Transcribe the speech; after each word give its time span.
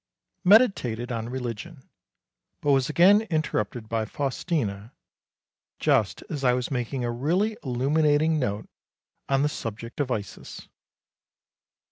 Meditated 0.43 1.11
on 1.11 1.29
religion, 1.29 1.87
but 2.61 2.71
was 2.71 2.89
again 2.89 3.21
interrupted 3.29 3.87
by 3.87 4.03
Faustina 4.03 4.93
just 5.79 6.23
as 6.27 6.43
I 6.43 6.53
was 6.53 6.71
making 6.71 7.05
a 7.05 7.11
really 7.11 7.55
illuminating 7.63 8.39
note 8.39 8.67
on 9.29 9.43
the 9.43 9.47
subject 9.47 9.99
of 9.99 10.09
Isis. 10.09 10.67